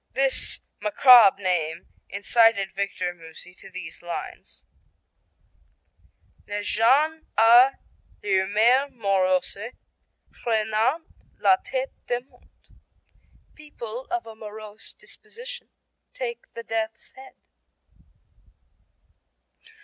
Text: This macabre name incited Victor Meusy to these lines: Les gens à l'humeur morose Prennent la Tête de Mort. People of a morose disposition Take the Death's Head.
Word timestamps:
This 0.13 0.61
macabre 0.81 1.43
name 1.43 1.85
incited 2.09 2.71
Victor 2.71 3.13
Meusy 3.13 3.53
to 3.59 3.69
these 3.69 4.01
lines: 4.01 4.65
Les 6.47 6.63
gens 6.63 7.23
à 7.37 7.75
l'humeur 8.23 8.89
morose 8.89 9.59
Prennent 10.43 10.71
la 11.37 11.57
Tête 11.57 11.93
de 12.07 12.19
Mort. 12.21 12.49
People 13.53 14.07
of 14.09 14.25
a 14.25 14.33
morose 14.33 14.93
disposition 14.93 15.69
Take 16.15 16.51
the 16.55 16.63
Death's 16.63 17.11
Head. 17.11 17.33